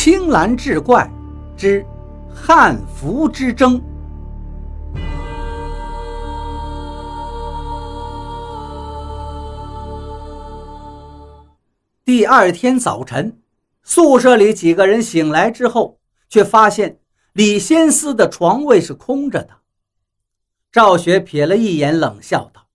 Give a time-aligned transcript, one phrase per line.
[0.00, 1.10] 青蓝志怪
[1.56, 1.84] 之
[2.32, 3.82] 汉服之争。
[12.04, 13.42] 第二天早晨，
[13.82, 17.00] 宿舍里几个人醒来之后，却发现
[17.32, 19.50] 李先思的床位是空着的。
[20.70, 22.68] 赵雪瞥了一眼，冷笑道：“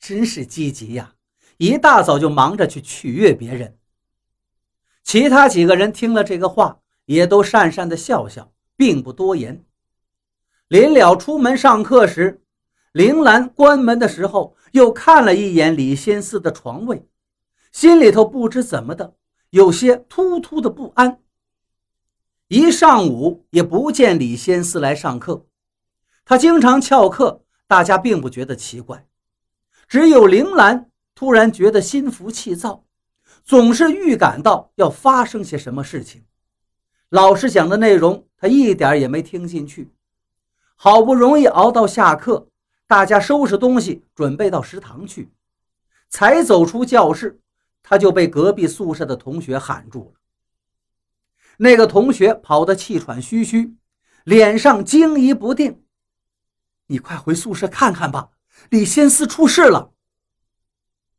[0.00, 1.12] 真是积极呀，
[1.58, 3.74] 一大早就忙着去取悦别人。”
[5.08, 9.64] 其他几个人听了这个话，也都讪讪的笑笑，并不多言。
[10.68, 12.42] 临了出门上课时，
[12.92, 17.08] 铃兰关门的时候又看了一眼李仙思的床位。
[17.72, 19.14] 心里头不知怎么的，
[19.48, 21.22] 有些突突的不安。
[22.48, 25.46] 一上午也不见李仙思来上课，
[26.26, 29.06] 他经常翘课，大家并不觉得奇怪。
[29.88, 32.84] 只有铃兰突然觉得心浮气躁，
[33.48, 36.22] 总是预感到要发生些什么事情。
[37.08, 39.90] 老师讲的内容，他一点也没听进去。
[40.76, 42.46] 好不容易熬到下课，
[42.86, 45.32] 大家收拾东西准备到食堂去，
[46.10, 47.40] 才走出教室。
[47.82, 50.20] 他就被隔壁宿舍的同学喊住了。
[51.56, 53.74] 那个同学跑得气喘吁吁，
[54.24, 55.82] 脸上惊疑不定。
[56.88, 58.28] 你快回宿舍看看吧，
[58.68, 59.94] 李先思出事了。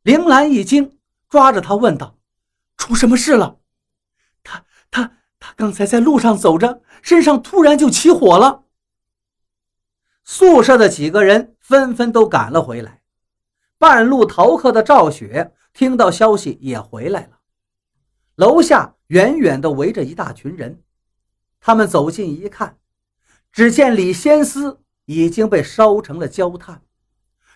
[0.04, 0.96] 铃兰一惊，
[1.28, 2.16] 抓着他问道
[2.80, 3.58] ：“出什么事了？”
[4.42, 8.64] 他他他刚才在路上走着，身上突然就起火了。
[10.24, 13.02] 宿舍的几个人纷纷都赶了回来。
[13.76, 15.54] 半路逃课的赵雪。
[15.72, 17.38] 听到消息也回来了，
[18.34, 20.82] 楼下远远地围着一大群人。
[21.60, 22.76] 他们走近一看，
[23.52, 26.82] 只见李先思已经被烧成了焦炭，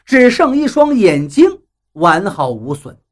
[0.06, 1.62] 只剩一双眼睛
[1.94, 3.03] 完好无损，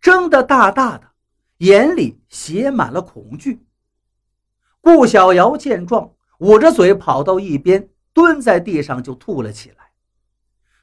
[0.00, 1.12] 睁得大大的，
[1.58, 3.64] 眼里写满了恐惧。
[4.80, 9.76] 顾小瑶见状，捂着嘴跑到一边，蹲在地上就吐了起来。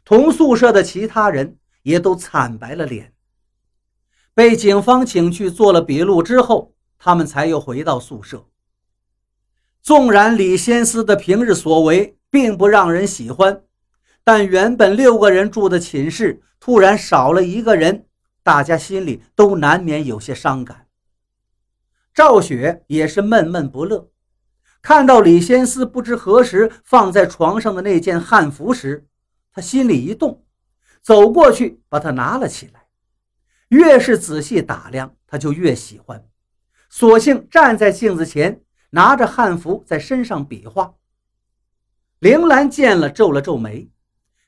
[0.03, 3.13] 同宿舍的其他人也都惨白了脸。
[4.33, 8.47] 被警方请去做了笔录之后，他们才又回到宿舍。
[9.83, 13.63] 纵然李先思的平日所为并不让人喜欢，
[14.23, 18.07] 但原本六个人住的寝室突然少了一个人，
[18.51, 20.87] 大家心里都难免有些伤感。
[22.13, 24.11] 赵雪也是闷闷不乐，
[24.81, 29.07] 看到李先思不知何时放在床上的那件汉服时，
[29.53, 30.43] 他心里一动，
[31.01, 32.87] 走过去把它拿了起来。
[33.69, 36.21] 越是仔细打量，他就越喜欢，
[36.89, 40.95] 索性站在镜子前，拿着汉服在身上比划。
[42.19, 43.89] 铃兰见了，皱了皱眉，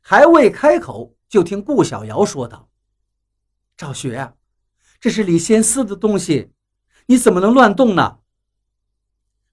[0.02, 2.68] 还未开口，就听顾小瑶说道
[3.76, 4.34] ：“赵雪，
[5.00, 6.52] 这是李先思的东西，
[7.08, 8.20] 你怎么能乱动呢？”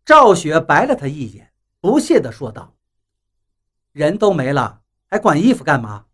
[0.04, 2.76] 赵雪白了他一眼，不屑地说道
[3.92, 6.06] ：“人都没了，还管衣服干嘛？”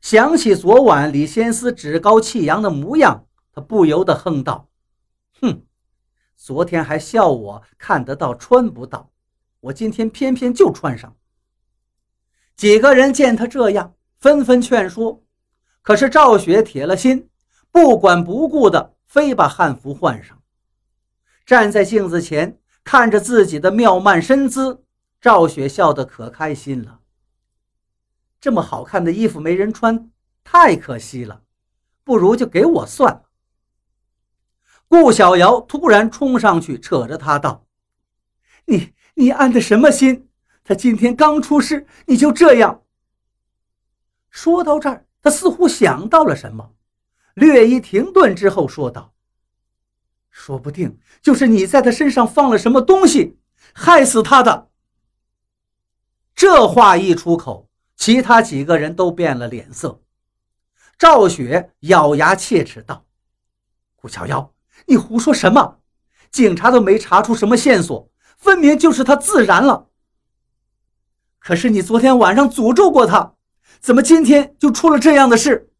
[0.00, 4.68] 想起昨晚李先思趾高气扬的模样，他不由得哼道
[5.40, 5.64] ：“哼，
[6.36, 9.10] 昨天还笑我看得到穿不到，
[9.60, 11.16] 我今天偏偏就穿上。”
[12.54, 15.23] 几个人见他这样，纷纷劝说，
[15.84, 17.28] 可是赵雪铁了心，
[17.70, 20.42] 不管不顾的非把汉服换上。
[21.44, 24.82] 站在镜子前，看着自己的妙曼身姿，
[25.20, 27.00] 赵雪笑得可开心了。
[28.40, 30.10] 这么好看的衣服没人穿，
[30.42, 31.42] 太可惜了，
[32.02, 33.24] 不如就给我算了。
[34.88, 37.66] 顾小瑶突然冲上去，扯着他道
[38.64, 40.30] ：“你你安的什么心？
[40.64, 42.82] 他今天刚出事，你就这样。”
[44.30, 46.74] 说到这儿，他似乎想到了什么，
[47.32, 49.14] 略一停顿之后说道
[50.30, 53.38] ：“说不定就是你在他身上放了什么东西，
[53.72, 54.68] 害死他的。”
[56.36, 57.70] 这话一出口。
[57.96, 60.02] 其他几个人都变了脸色，
[60.98, 63.06] 赵雪咬牙切齿道
[63.94, 64.52] ：“顾小妖，
[64.86, 65.78] 你胡说什么？
[66.30, 69.88] 警察都没查出什么线索，分明就是他自燃了。
[71.38, 73.34] 可是你昨天晚上诅咒过他，
[73.84, 75.70] 怎么今天就出了这样的事？”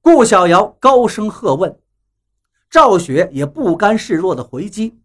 [0.00, 1.80] 顾小瑶高声喝问，
[2.70, 5.00] 赵雪也不甘示弱的回击。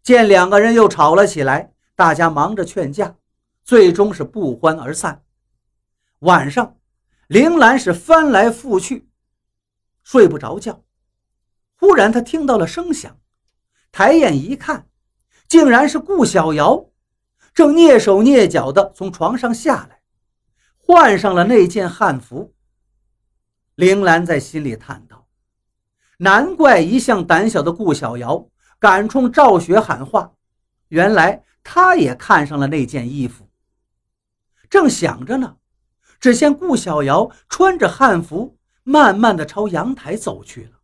[0.00, 3.16] 见两个人又吵了起来，大家忙着劝架。
[3.64, 5.24] 最终是不欢而散。
[6.20, 6.76] 晚上，
[7.26, 9.10] 铃兰是翻来覆去，
[10.04, 10.84] 睡不着觉。
[11.74, 13.18] 忽然，他听到了声响，
[13.90, 14.88] 抬眼一看，
[15.48, 16.86] 竟然是顾小瑶，
[17.52, 19.97] 正蹑手蹑脚地从床上下来，
[20.88, 22.54] 换上了那件汉服。
[23.74, 25.28] 铃兰在心里叹道
[26.16, 28.48] ：“难怪一向胆小的顾小瑶，
[28.78, 30.32] 敢冲赵雪喊话。
[30.88, 33.50] 原来她也看上了那件衣服。
[34.70, 35.58] 正想着呢，
[36.18, 40.78] 只见顾小瑶穿着汉服，慢慢的朝阳台走去了，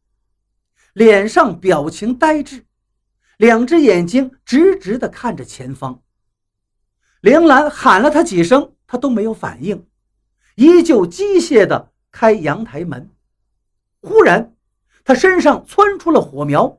[0.92, 2.66] 脸上表情呆滞，
[3.38, 6.02] 两只眼睛直直的看着前方。
[7.22, 9.86] 铃兰喊了他几声，他都没有反应，
[10.54, 13.10] 依旧机械的开阳台门。
[14.00, 14.54] 忽然，
[15.04, 16.78] 他身上窜出了火苗，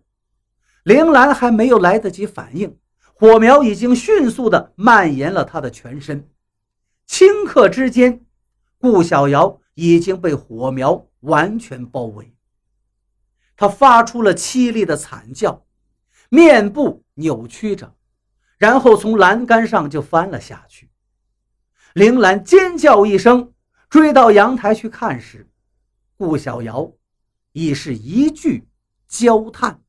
[0.84, 2.78] 铃兰还没有来得及反应，
[3.14, 6.30] 火苗已经迅速的蔓延了他的全身。
[7.08, 8.26] 顷刻之间，
[8.78, 12.36] 顾小瑶已经被火苗完全包围，
[13.58, 15.66] 他发出了凄厉的惨叫，
[16.30, 17.96] 面部扭曲着，
[18.58, 20.92] 然后从栏杆上就翻了下去。
[21.94, 23.54] 铃兰尖叫一声，
[23.90, 25.48] 追到阳台去看时，
[26.18, 26.92] 顾小瑶。
[27.58, 28.68] 已是一句
[29.08, 29.85] 焦炭。